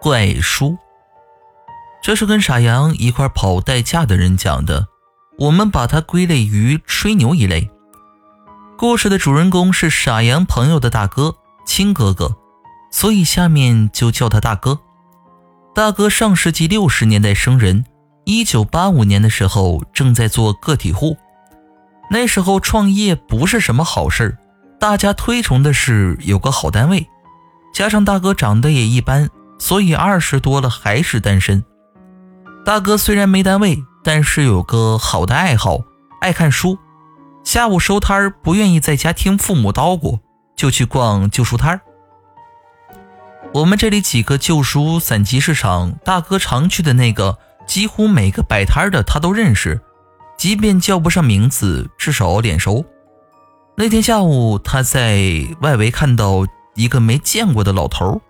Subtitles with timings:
[0.00, 0.76] 怪书。
[2.02, 4.86] 这是跟傻羊一块跑代驾的人讲的，
[5.38, 7.70] 我们把它归类于吹牛一类。
[8.78, 11.36] 故事的主人公是傻羊朋友的大哥，
[11.66, 12.34] 亲哥哥，
[12.90, 14.80] 所以下面就叫他大哥。
[15.74, 17.84] 大哥上世纪六十年代生人，
[18.24, 21.18] 一九八五年的时候正在做个体户。
[22.10, 24.36] 那时候创业不是什么好事
[24.80, 27.06] 大家推崇的是有个好单位。
[27.72, 29.28] 加上大哥长得也一般，
[29.60, 31.62] 所以二十多了还是单身。
[32.64, 35.78] 大哥虽然没单位，但是有个好的爱好，
[36.20, 36.76] 爱看书。
[37.44, 40.18] 下午收摊儿，不愿意在家听父母叨咕，
[40.56, 41.80] 就去逛旧书摊儿。
[43.52, 49.80] 我们这里几个旧书散集市场，大哥常去的那个，几乎每个摆摊的他都认识，
[50.36, 52.84] 即便叫不上名字，至少脸熟。
[53.76, 58.20] 那天下午，他在外围看到一个没见过的老头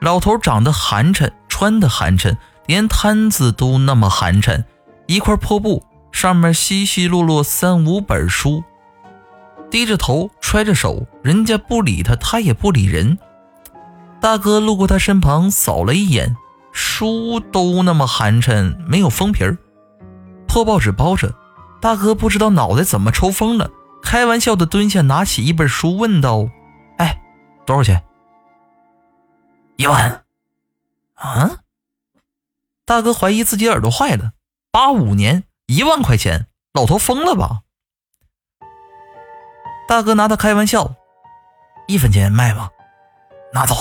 [0.00, 2.36] 老头长得寒碜，穿的寒碜。
[2.66, 4.62] 连摊子都那么寒碜，
[5.08, 8.62] 一块破布上面稀稀落落三五本书，
[9.68, 13.18] 低着头揣着手，人家不理他，他也不理人。
[14.20, 16.36] 大哥路过他身旁，扫了一眼，
[16.70, 19.58] 书都那么寒碜，没有封皮儿，
[20.46, 21.34] 破报纸包着。
[21.80, 23.68] 大哥不知道脑袋怎么抽风了，
[24.00, 26.46] 开玩笑的蹲下，拿起一本书，问道
[26.98, 27.20] ：“哎，
[27.66, 28.00] 多少钱？”
[29.80, 30.24] 一万。
[31.14, 31.60] 啊？
[32.84, 34.32] 大哥怀疑自己耳朵坏了，
[34.70, 37.62] 八五年一万块钱，老头疯了吧？
[39.88, 40.96] 大哥拿他开玩笑，
[41.88, 42.68] 一分钱卖吗？
[43.54, 43.74] 拿走。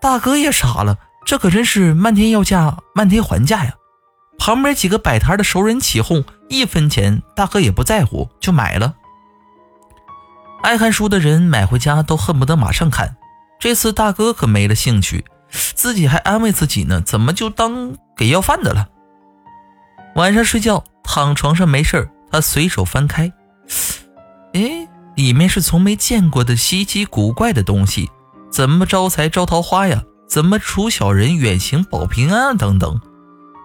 [0.00, 3.74] 大哥也傻了，这可真是漫天要价，漫天还价呀！
[4.38, 8.94] 旁边几个摆摊的熟人起哄，一分钱大哥也不在乎，就买了。
[10.62, 13.18] 爱看书的人买回家都恨不得马上看，
[13.58, 15.24] 这次大哥可没了兴趣。
[15.50, 18.88] 自己还安慰自己呢，怎么就当给要饭的了？
[20.16, 23.32] 晚上睡觉躺床上没事他随手翻开，
[24.52, 28.10] 哎，里面是从没见过的稀奇古怪的东西，
[28.50, 30.02] 怎么招财招桃花呀？
[30.28, 32.54] 怎么除小人远行保平安啊？
[32.54, 33.00] 等等，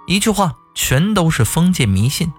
[0.08, 2.32] 一句话，全都是封建迷信。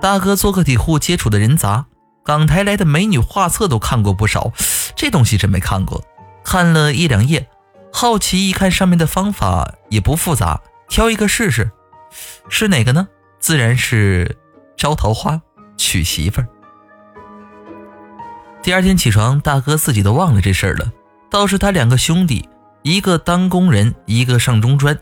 [0.00, 1.86] 大哥做个体户接触的人杂，
[2.24, 4.50] 港台来的美女画册都看过不少，
[4.96, 6.02] 这东西真没看过，
[6.48, 7.46] 看了一两页。
[7.92, 11.70] 好奇一看上面的方法也不复杂，挑一个试试，
[12.48, 13.06] 是哪个呢？
[13.38, 14.34] 自然是
[14.74, 15.42] 招桃花、
[15.76, 16.48] 娶媳妇儿。
[18.62, 20.90] 第二天起床，大哥自己都忘了这事儿了，
[21.30, 22.48] 倒是他两个兄弟，
[22.80, 24.98] 一个当工人，一个上中专。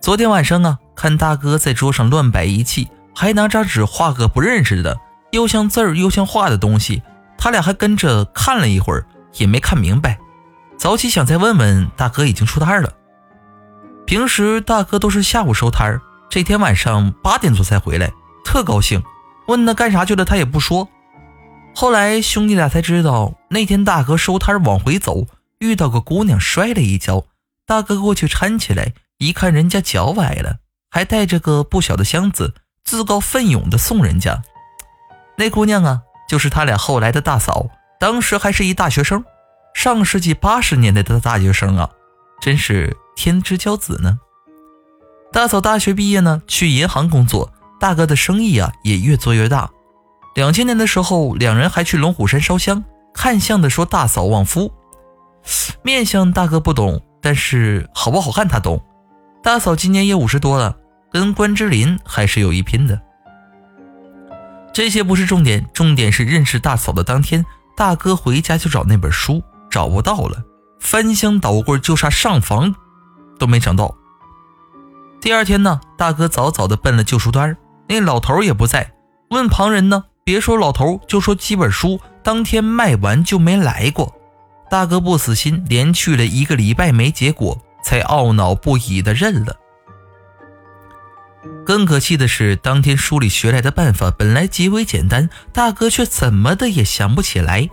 [0.00, 4.98] 昨天晚上啊，看大哥在桌上乱摆仪器，还拿张纸画个不认识的，
[5.30, 7.00] 又像字儿又像画的东西，
[7.38, 10.18] 他俩还跟着看了一会儿，也没看明白。
[10.76, 12.92] 早起想再问问大哥，已经出摊了。
[14.06, 18.12] 平时大哥都是下午收摊这天晚上八点多才回来，
[18.44, 19.02] 特高兴。
[19.46, 20.88] 问他干啥去了，他也不说。
[21.74, 25.26] 后来兄弟俩才知道，那天大哥收摊往回走，
[25.58, 27.24] 遇到个姑娘摔了一跤，
[27.66, 30.56] 大哥过去搀起来，一看人家脚崴了，
[30.90, 34.42] 还带着个不小的箱子，自告奋勇的送人家。
[35.36, 37.66] 那姑娘啊，就是他俩后来的大嫂，
[37.98, 39.24] 当时还是一大学生。
[39.74, 41.90] 上世纪八十年代的大学生啊，
[42.40, 44.18] 真是天之骄子呢。
[45.30, 49.68] 大嫂大学毕业呢，去银行工作，大哥的生意啊也越做越大。
[50.36, 52.82] 两千年的时候，两人还去龙虎山烧香，
[53.12, 54.72] 看相的说大嫂旺夫。
[55.82, 58.82] 面相大哥不懂，但是好不好看他懂。
[59.42, 60.76] 大嫂今年也五十多了，
[61.12, 62.98] 跟关之琳还是有一拼的。
[64.72, 67.44] 这些不是重点，重点是认识大嫂的当天，
[67.76, 69.42] 大哥回家就找那本书。
[69.74, 70.40] 找不到了，
[70.78, 72.72] 翻箱倒柜就差上房，
[73.40, 73.92] 都没找到。
[75.20, 77.56] 第二天呢，大哥早早的奔了旧书摊
[77.88, 78.94] 那老头也不在。
[79.30, 84.14] 问旁人呢，别说老头，就说几本书，当天卖完就没来过。
[84.70, 89.56] 大哥不死心，连去了一个礼拜没结果，才懊恼不已的认了。
[91.66, 97.68] 更可气的是，当天书里学来的办法本来极为简单，大哥却怎么的也想不起来。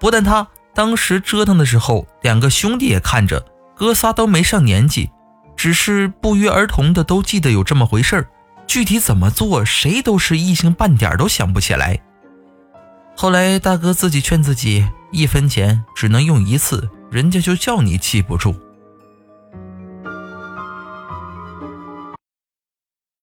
[0.00, 0.48] 不但他。
[0.74, 5.10] 当时折腾的时候，两个兄弟也看着，哥仨都没上年纪，
[5.56, 8.26] 只是不约而同的都记得有这么回事儿，
[8.66, 12.00] 具体怎么做，谁都是一星半点都想不起来。
[13.14, 18.54] 后来大哥自己劝自己，一分钱只能用一次，人家就叫你记不住。